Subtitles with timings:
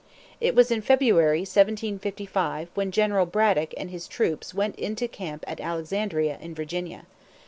[0.39, 5.59] It was in February, 1755, when General Braddock and his troops went into camp at
[5.61, 7.05] Alexandria in Virginia.